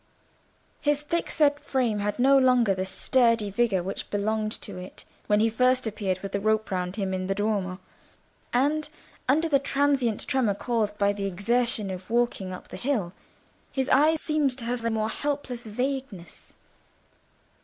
His 0.79 1.01
thickset 1.03 1.59
frame 1.59 1.99
had 1.99 2.17
no 2.17 2.35
longer 2.35 2.73
the 2.73 2.87
sturdy 2.87 3.51
vigour 3.51 3.83
which 3.83 4.09
belonged 4.09 4.51
to 4.61 4.75
it 4.79 5.05
when 5.27 5.41
he 5.41 5.47
first 5.47 5.85
appeared 5.85 6.21
with 6.21 6.31
the 6.31 6.39
rope 6.39 6.71
round 6.71 6.95
him 6.95 7.13
in 7.13 7.27
the 7.27 7.35
Duomo; 7.35 7.79
and 8.51 8.89
under 9.29 9.47
the 9.47 9.59
transient 9.59 10.25
tremor 10.25 10.55
caused 10.55 10.97
by 10.97 11.13
the 11.13 11.25
exertion 11.27 11.91
of 11.91 12.09
walking 12.09 12.51
up 12.51 12.69
the 12.69 12.77
hill, 12.77 13.13
his 13.71 13.89
eyes 13.89 14.19
seemed 14.21 14.57
to 14.57 14.65
have 14.65 14.83
a 14.83 14.89
more 14.89 15.09
helpless 15.09 15.67
vagueness. 15.67 16.53